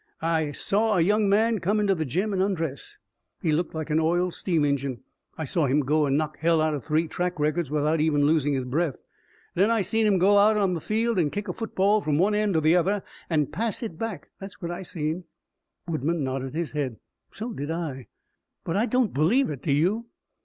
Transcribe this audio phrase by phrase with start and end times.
[0.23, 2.97] "I saw a young man come into the gym an' undress.
[3.39, 5.03] He looked like an oiled steam engine.
[5.37, 8.53] I saw him go and knock hell out of three track records without even losing
[8.53, 8.95] his breath.
[9.53, 12.33] Then I seen him go out on the field an' kick a football from one
[12.33, 14.31] end to the other an' pass it back.
[14.39, 15.25] That's what I seen."
[15.87, 16.97] Woodman nodded his head.
[17.29, 18.07] "So did I.
[18.63, 20.07] But I don't believe it, do you?"